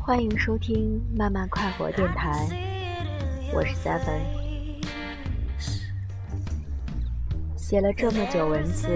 [0.00, 2.48] 欢迎收听慢慢快活电台。
[3.52, 4.20] 我是 seven
[7.56, 8.88] 写了这么久文字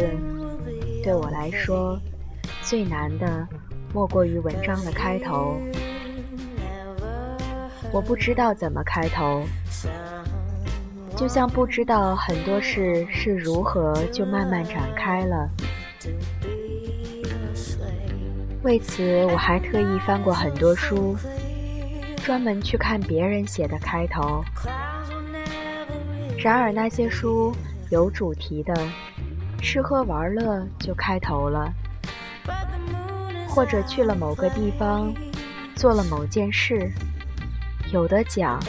[1.04, 2.00] 对我来说
[2.62, 3.46] 最难的
[3.92, 5.60] 莫过于文章的开头。
[7.92, 9.44] 我不知道怎么开头。
[11.14, 15.50] 就像不知道很多事是如何就慢慢展开了。
[18.62, 21.16] 为此，我还特意翻过很多书，
[22.24, 24.44] 专门去看别人写的开头。
[26.36, 27.54] 然而，那些书
[27.90, 28.74] 有主题的，
[29.62, 31.72] 吃喝玩乐就开头了，
[33.48, 35.14] 或者去了某个地方，
[35.76, 36.90] 做了某件事。
[37.92, 38.60] 有的讲，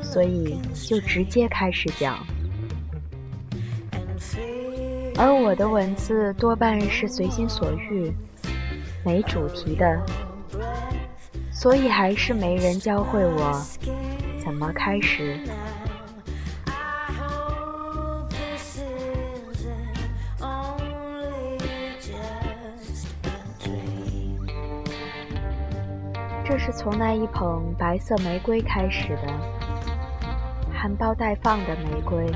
[0.00, 2.18] 所以就直接开始讲。
[5.16, 8.12] 而我的文字多半是随心所欲，
[9.04, 10.00] 没主题的，
[11.52, 13.62] 所以还是没人教会我
[14.42, 15.38] 怎么开始。
[26.46, 29.32] 这是从那一捧白色玫瑰开始的，
[30.72, 32.30] 含苞待放的玫瑰，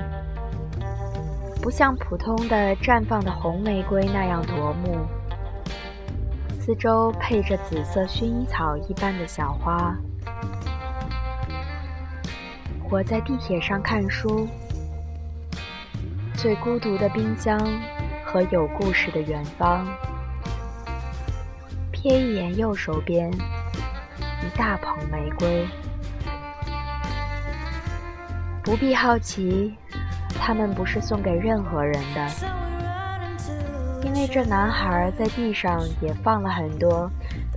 [1.63, 5.07] 不像普通的绽放的红玫瑰那样夺目。
[6.69, 9.97] 四周配着紫色薰衣草一般的小花。
[12.91, 14.47] 我在地铁上看书，
[16.35, 17.59] 最孤独的冰箱
[18.23, 19.87] 和有故事的远方。
[21.91, 23.33] 瞥一眼右手边。
[23.33, 25.67] 一大捧玫瑰，
[28.63, 29.75] 不必好奇，
[30.39, 32.29] 他们不是送给任何人的，
[34.21, 37.09] 为这男孩在地上也放了很多，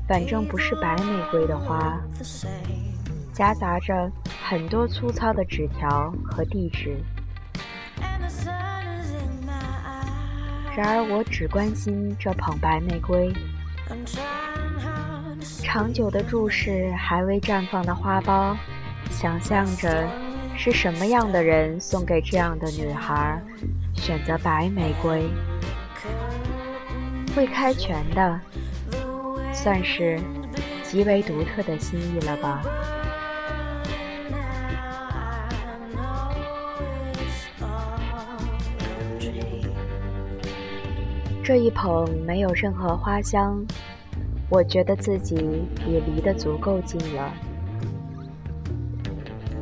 [0.07, 1.99] 反正不是白玫瑰的花，
[3.33, 4.11] 夹杂着
[4.45, 6.95] 很多粗糙的纸条和地址。
[10.77, 13.33] 然而，我只关心这捧白玫瑰。
[15.63, 18.55] 长久的注视还未绽放的花苞，
[19.09, 20.07] 想象着
[20.55, 23.41] 是什么样的人送给这样的女孩
[23.95, 25.27] 选择白玫瑰。
[27.35, 28.39] 会开全的，
[29.53, 30.19] 算是
[30.83, 32.61] 极为独特的心意了吧。
[41.43, 43.65] 这一捧没有任何花香。
[44.49, 45.35] 我觉得自己
[45.87, 47.31] 也离得足够近了，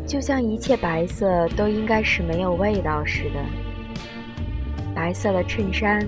[0.08, 3.40] 就像一切白色都应该是没有味道似的。
[4.96, 6.04] 白色的衬衫、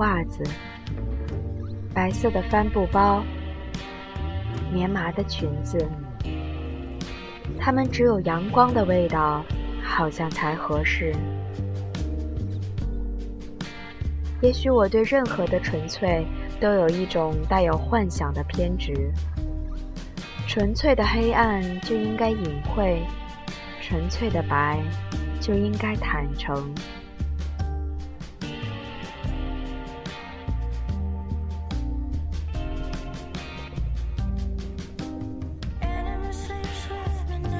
[0.00, 0.42] 袜子，
[1.94, 3.22] 白色的帆布包，
[4.70, 5.78] 棉麻的裙子，
[7.58, 9.42] 它们只有阳光的味道，
[9.82, 11.14] 好像才合适。
[14.42, 16.26] 也许我对任何的纯粹。
[16.60, 18.92] 都有一种带有幻想的偏执。
[20.46, 22.98] 纯粹的黑暗就应该隐晦，
[23.80, 24.78] 纯粹的白
[25.40, 26.70] 就应该坦诚。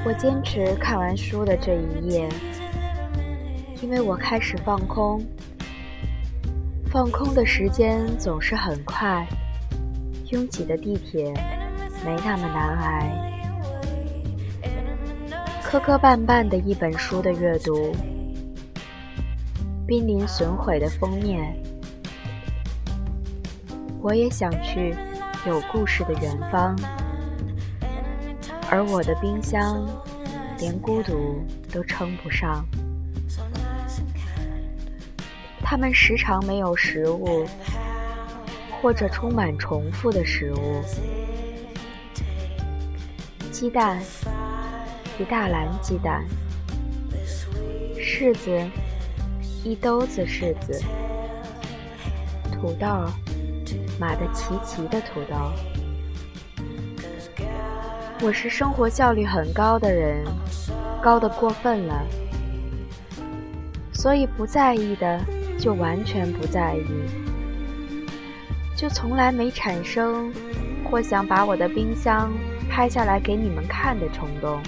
[0.03, 2.29] 我坚持看完书的这一页，
[3.83, 5.23] 因为我开始放空。
[6.91, 9.27] 放空的时间总是很快，
[10.31, 11.33] 拥挤的地铁
[12.05, 13.31] 没那么难挨。
[15.63, 17.95] 磕磕绊绊的一本书的阅读，
[19.87, 21.55] 濒临损毁的封面。
[24.01, 24.95] 我也想去
[25.47, 26.75] 有故事的远方，
[28.71, 29.85] 而我的冰箱
[30.59, 32.65] 连孤独都称不上。
[35.61, 37.45] 他们时常没有食物，
[38.81, 40.81] 或者充满重复的食物。
[43.51, 44.01] 鸡蛋，
[45.19, 46.23] 一大篮鸡蛋；
[47.99, 48.51] 柿子，
[49.65, 50.81] 一兜子柿子；
[52.53, 52.87] 土豆，
[53.99, 55.80] 码得齐齐的土豆。
[58.23, 60.23] 我是生活效率很高的人，
[61.03, 62.07] 高的过分了，
[63.95, 65.21] 所以不在意的。
[65.59, 66.87] 就完全不在意，
[68.75, 70.33] 就从来没产生
[70.83, 72.33] 或想把我的冰箱
[72.67, 74.59] 拍下来给你们看的冲动。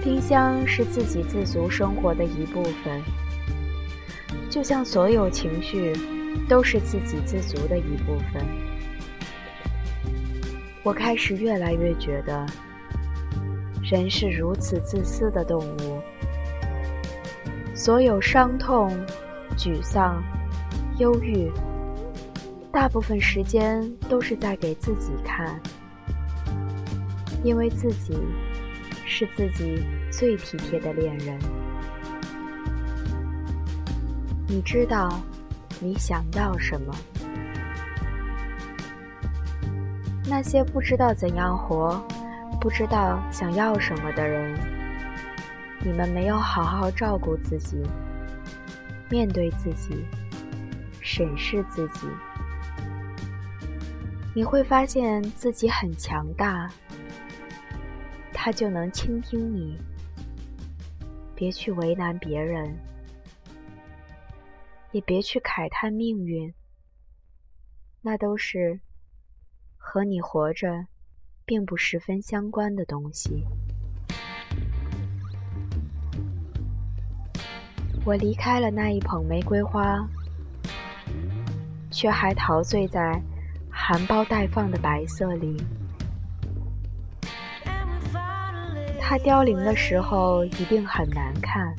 [0.00, 3.02] 冰箱是自给自足生活的一部分，
[4.48, 5.92] 就像所有情绪
[6.48, 8.46] 都是自给自足的一部分。
[10.84, 12.44] 我开始越来越觉得，
[13.82, 16.00] 人是如此自私的动物，
[17.72, 18.90] 所有伤痛、
[19.56, 20.20] 沮丧、
[20.98, 21.48] 忧郁，
[22.72, 25.60] 大部分时间都是在给自己看，
[27.44, 28.18] 因为自己
[29.06, 31.38] 是自己最体贴的恋人。
[34.48, 35.22] 你知道，
[35.80, 36.92] 你想要什么？
[40.34, 42.02] 那些不知道怎样活、
[42.58, 44.58] 不知道想要什么的人，
[45.84, 47.82] 你们没有好好照顾自己，
[49.10, 50.06] 面对自己，
[51.02, 52.06] 审视自己，
[54.34, 56.66] 你会发现自己很强大，
[58.32, 59.78] 他就能倾听你。
[61.34, 62.74] 别去为难别人，
[64.92, 66.54] 也别去慨叹命运，
[68.00, 68.80] 那都是。
[69.92, 70.86] 和你活着
[71.44, 73.44] 并不十分相关的东西。
[78.02, 80.08] 我离开了那一捧玫瑰花，
[81.90, 83.20] 却还陶醉在
[83.68, 85.62] 含苞待放的白色里。
[88.98, 91.76] 它凋零的时候一定很难看。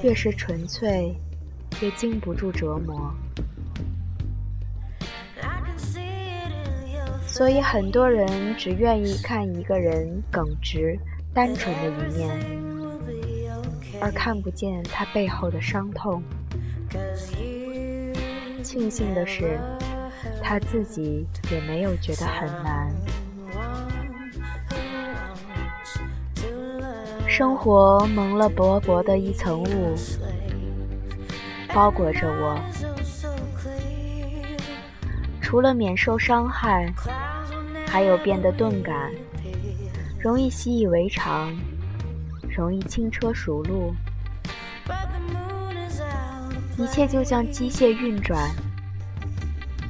[0.00, 1.12] 越是纯粹，
[1.82, 3.12] 越经不住折磨。
[7.34, 10.96] 所以很多人只愿意看一个人耿直、
[11.34, 12.30] 单纯的一面，
[14.00, 16.22] 而看不见他背后的伤痛。
[18.62, 19.58] 庆幸的是，
[20.40, 22.94] 他自己也没有觉得很难。
[27.26, 29.96] 生活蒙了薄薄的一层雾，
[31.74, 32.56] 包裹着我，
[35.42, 36.94] 除了免受伤害。
[37.94, 39.12] 还有变得钝感，
[40.18, 41.56] 容易习以为常，
[42.50, 43.94] 容易轻车熟路，
[46.76, 48.50] 一切就像机械运转。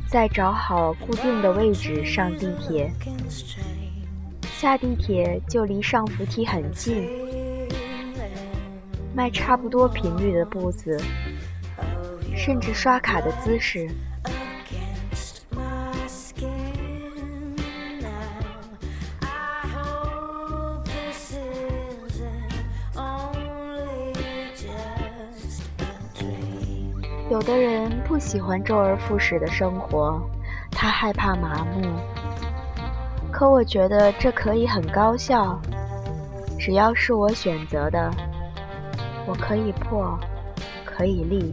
[0.06, 2.92] 在找好固定的位置上地铁，
[4.52, 7.08] 下地铁就离上扶梯很近，
[9.16, 11.00] 迈差不多频率的步子，
[12.36, 13.88] 甚至刷卡的姿势。
[27.34, 30.22] 有的人不喜欢周而复始的生活，
[30.70, 31.82] 他害怕麻木。
[33.32, 35.60] 可我觉得这可以很高效，
[36.60, 38.08] 只要是我选择的，
[39.26, 40.16] 我可以破，
[40.84, 41.52] 可以立，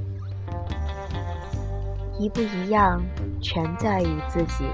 [2.19, 3.01] 一不一样，
[3.41, 4.65] 全在于自己。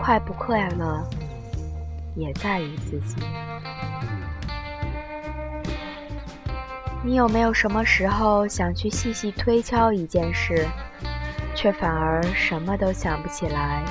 [0.00, 1.04] 快不快乐，
[2.14, 3.16] 也在于自己。
[7.06, 10.66] 你有没有什么时候想去细细推敲一件事，
[11.54, 13.84] 却反而什么都想不起来，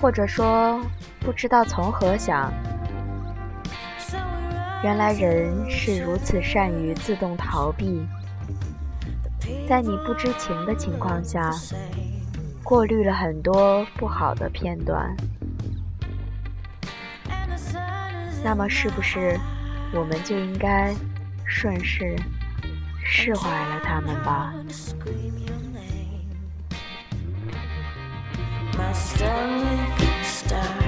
[0.00, 0.80] 或者说
[1.20, 2.52] 不知道从何想？
[4.82, 8.04] 原来人是如此善于自动逃避，
[9.68, 11.48] 在你不知情的情况下，
[12.64, 15.16] 过滤了很多不好的片段。
[18.42, 19.38] 那么，是不是
[19.94, 20.92] 我们就应该？
[21.46, 22.16] 顺势
[23.04, 24.52] 释怀了他们吧。
[28.76, 30.83] My stomach